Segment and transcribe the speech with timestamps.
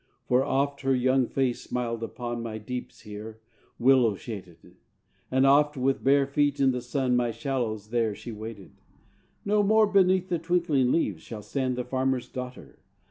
[0.25, 3.39] For oft her young face smiled upon My deeps here,
[3.77, 4.75] willow shaded;
[5.29, 8.71] And oft with bare feet in the sun My shallows there she waded.
[9.45, 12.79] No more beneath the twinkling leaves Shall stand the farmer's daughter!